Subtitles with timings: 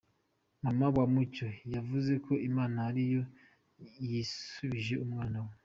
[0.63, 3.21] Mama wa Mucyo yavuze ko Imana ari yo
[4.09, 5.53] yisubije umwana we.